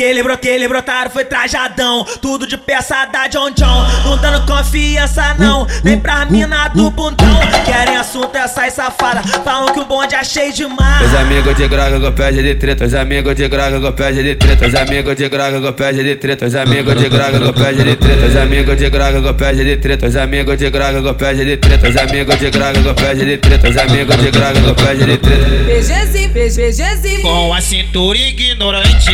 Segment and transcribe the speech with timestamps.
[0.00, 3.86] Que ele, bro, que ele brotaram foi trajadão, tudo de peça da John John.
[4.02, 7.38] Não dando confiança não, nem pra mina do bundão.
[7.66, 11.06] Querem assunto essas safadas, falam que o bonde é cheio demais.
[11.06, 14.34] Os amigos de graga com pé de treta, os amigos de graga com pé de
[14.36, 17.72] treta, os amigos de graga com pé de treta, os amigos de graga com pé
[17.74, 21.14] de treta, os amigos de graga com pé de treta, os amigos de graga com
[21.14, 24.60] pé de treta, os amigos de graga com pé de treta, os amigos de graga
[24.62, 25.50] com pé de treta.
[25.66, 27.20] BGzinho, BGzinho.
[27.20, 29.10] Com a cintura ignorante.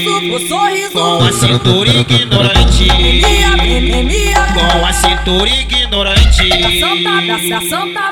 [0.00, 0.92] O sorriso, o sorriso.
[0.92, 2.88] Com a cintura ignorante.
[4.54, 6.48] Com a cintura ignorante.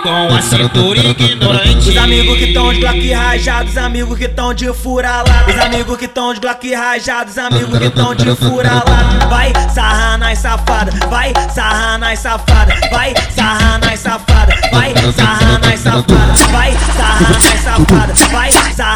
[0.03, 1.89] Com a cintura ignorante.
[1.89, 5.47] Os amigos que tão de Glock rajado, os amigos que tão de fura lá.
[5.49, 9.29] Os amigos que tão de Glock rajado, os amigos que tão de fura lá.
[9.29, 15.81] Vai sarrar nas safada, vai sarrar nas safada, vai sarrar nas safada, vai sarrar nas
[15.81, 18.88] safada, vai sarrar nas safada, vai sarrar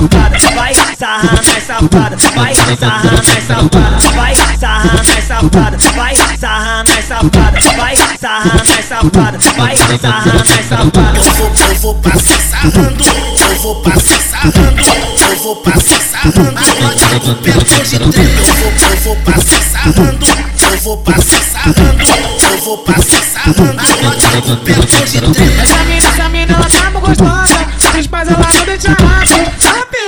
[0.00, 6.84] safada, vai sarrar nas safada, vai sarrar nas safada, vai sarrar nas safada, vai sarrar
[6.84, 11.18] nas safada, vai sarrar nas safada, vai sarrar nas safada.
[11.18, 16.58] Eu vou, eu vou passar sarrando, eu vou passar sarrando, eu vou passar sarrando.
[16.58, 20.26] A noite do pelo de treta, eu vou, eu vou passar sarrando,
[20.70, 22.04] eu vou passar sarrando,
[22.50, 23.80] eu vou passar sarrando.
[23.80, 25.62] A noite do pelo de treta.
[25.62, 27.80] Essa mina, essa mina, ela tá gostosa.
[27.98, 29.29] Os pais ela não deixa rato.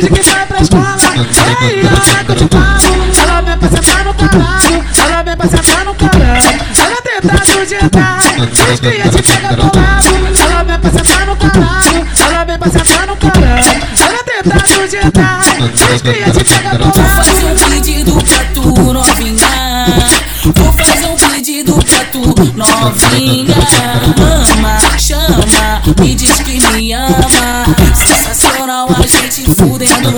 [0.03, 0.97] Finge que vai pra escola.
[1.15, 3.03] E aí, ela que eu te falo.
[3.23, 4.85] Ela vem pra sentar no caralho.
[4.99, 6.61] Ela vem pra sentar no caralho.
[6.77, 8.19] Ela tenta sujetar.
[8.51, 10.09] Diz que ia te pegar bolado.
[10.41, 12.07] Ela vem pra sentar no caralho.
[12.19, 13.83] Ela vem pra sentar no caralho.
[14.01, 15.41] Ela tenta sujetar.
[15.73, 19.87] Diz que ia te pegar Vou fazer um pedido pra tu, novinha.
[20.43, 22.23] Vou fazer um pedido pra tu,
[22.57, 23.55] novinha.
[24.59, 27.22] Ama, chama, me diz que me ama.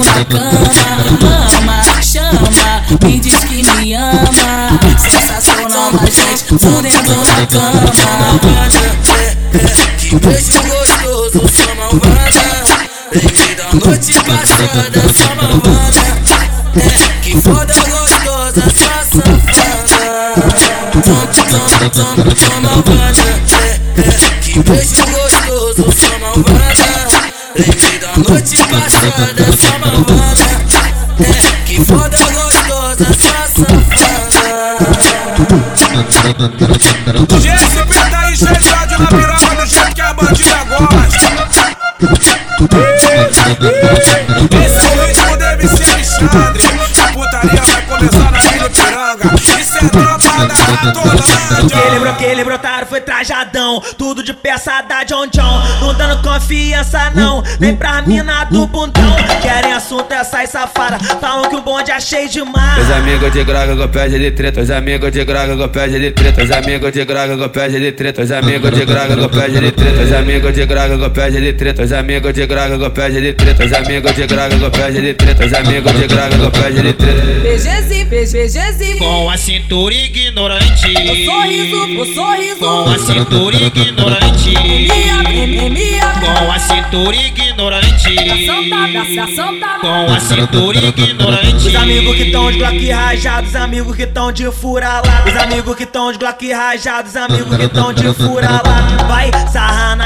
[0.00, 1.46] Na cama.
[1.58, 4.78] Ama, chama, me diz que me ama.
[4.98, 8.40] Sensacional a gente fudendo na cama.
[9.98, 12.44] Que beijo gostoso, sua malvada.
[13.12, 16.04] Lembrei da noite passada, sua malvada.
[16.76, 20.02] É, que foda gostosa, sua safada.
[20.92, 21.54] Tom, tom,
[21.90, 23.24] tom, sua malvada.
[23.50, 26.88] É, é, que beijo gostoso, sua malvada.
[27.56, 27.93] Lembrei
[28.28, 30.40] noite passada, sua malvada.
[31.20, 34.44] É, que foda gostosa, sua safada.
[37.38, 41.04] GSP tá chateado na piroca do jeito que a bandida gosta.
[52.24, 52.64] Que ele, bro, Ratolândia.
[52.64, 55.62] que ele brotaram foi trajadão, tudo de peça da John John.
[55.80, 59.16] Não dando confiança não, nem pra mina do bundão.
[59.42, 62.90] Querem assunto essas safadas, falam que o bonde é cheio Os demais.
[62.90, 66.42] amigos de graga com pé de treta, os amigos de graga com pé de treta,
[66.42, 69.72] os amigos de graga com pé de treta, os amigos de graga com pé de
[69.72, 73.10] treta, os amigos de graga com pé de treta, os amigos de graga com pé
[73.20, 76.50] de treta, os amigos de graga com pé de treta, os amigos de graga com
[76.50, 77.48] pé de treta.
[78.98, 80.86] Com a cintura ignorante.
[80.86, 82.60] O sorriso, o sorriso.
[82.60, 84.54] Com a cintura ignorante.
[86.20, 88.14] Com a cintura ignorante.
[89.80, 91.66] Com a cintura ignorante.
[91.66, 95.24] Os amigos que tão de Glock rajado, os amigos que tão de fura lá.
[95.26, 98.62] Os amigos que tão de Glock rajado, os amigos que tão de fura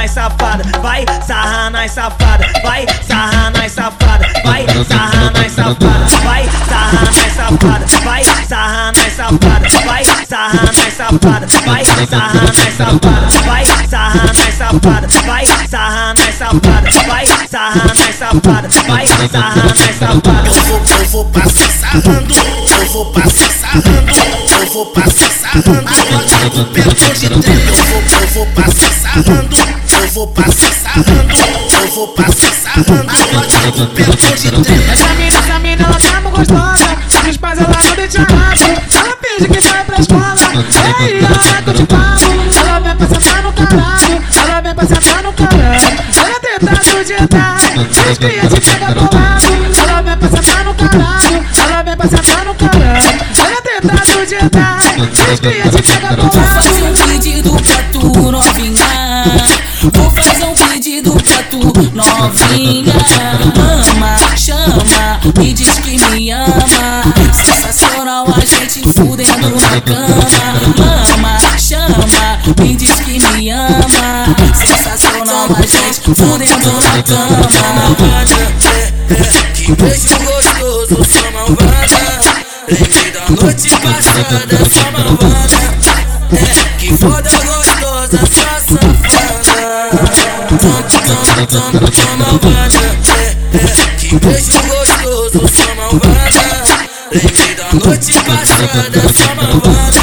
[0.09, 6.49] nas safada, vai sarrar nas safada, vai sarrar nas safada, vai sarrar nas safada, vai
[6.49, 13.27] sarrar nas safada, vai sarrar nas safada, vai sarrar nas safada, vai sarrar nas safada,
[13.45, 20.49] vai sarrar safada, vai sarrar nas safada, vai sarrar safada, vai sarrar nas safada.
[20.49, 24.18] Eu eu vou passar sarrando, eu vou passar sarrando,
[24.59, 25.89] eu vou passar sarrando.
[25.89, 30.73] A noite do pelo de treta, eu vou, eu vou passar sarrando, eu vou passar
[30.73, 31.35] sarrando,
[31.81, 33.11] eu vou passar sarrando.
[33.11, 34.93] A noite do pelo de treta.
[34.93, 36.99] Essa mina, essa mina, ela tá muito gostosa.
[37.29, 38.65] Os pais ela não deixa rato.
[38.95, 40.35] Ela finge que vai pra escola.
[40.99, 42.19] Aí, ela que eu te falo.
[42.59, 44.23] Ela vem pra sentar no caralho.
[44.37, 45.99] Ela vem pra sentar no caralho.
[46.17, 47.59] Ela tenta sujetar.
[48.21, 49.47] Ia te pegar bolado.
[49.79, 51.47] Ela vem pra sentar no caralho.
[51.59, 52.78] Ela vem pra sentar no caralho.
[53.79, 59.25] Ia te pegar Vou fazer um pedido pra tu, novinha.
[59.95, 61.59] Vou fazer um pedido pra tu,
[61.95, 62.93] novinha.
[63.93, 67.05] Ama, chama, me diz que me ama.
[67.33, 70.27] Sensacional a gente fudendo na cama.
[71.15, 74.35] Ama, chama, me diz que me ama.
[74.55, 78.25] Sensacional a gente fudendo na cama.
[79.55, 82.49] Que beijo gostoso, sua malvada.
[82.71, 85.59] Lembrei noite passada, sua malvada.
[86.33, 89.57] É, que foda gostosa, sua safada.
[90.49, 92.83] Toma, toma, toma, toma malvada.
[93.15, 96.45] É, é, que beijo gostoso, sua malvada.
[97.13, 100.03] Lembrei da noite passada, sua malvada.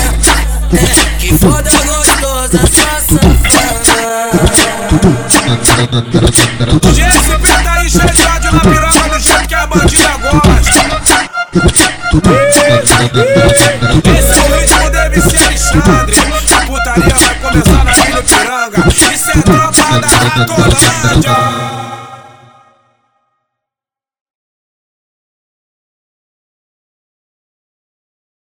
[0.73, 3.95] É, que foda gostosa, sua safada.
[6.83, 11.94] O GSP tá aí cheio de ódio na piroca do jeito que a bandida gosta.
[13.03, 16.15] Esse é o ritmo do MC Alexandre.
[16.55, 18.87] A putaria vai começar na Vila Piranga.
[18.89, 21.94] Isso é tropa da Ratolândia.